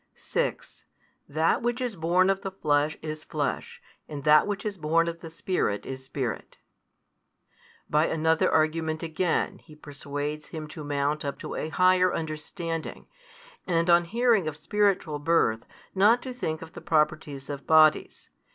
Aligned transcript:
6 0.15 0.85
That 1.29 1.61
which 1.61 1.79
is 1.79 1.95
born 1.95 2.31
of 2.31 2.41
the 2.41 2.49
flesh 2.49 2.97
is 3.03 3.23
flesh, 3.23 3.79
and 4.09 4.23
that 4.23 4.47
which 4.47 4.65
is 4.65 4.79
born 4.79 5.07
of 5.07 5.19
the 5.19 5.29
Spirit 5.29 5.85
is 5.85 6.03
spirit. 6.03 6.57
By 7.87 8.07
another 8.07 8.51
argument 8.51 9.03
again 9.03 9.59
He 9.59 9.75
persuades 9.75 10.47
him 10.47 10.67
to 10.69 10.83
mount 10.83 11.23
up 11.23 11.37
to 11.41 11.53
a 11.53 11.69
higher 11.69 12.11
understanding, 12.15 13.05
and 13.67 13.91
on 13.91 14.05
hearing 14.05 14.47
of 14.47 14.57
spiritual 14.57 15.19
birth, 15.19 15.67
not 15.93 16.23
to 16.23 16.33
think 16.33 16.63
of 16.63 16.73
the 16.73 16.81
properties 16.81 17.47
of 17.47 17.67
bodies. 17.67 18.31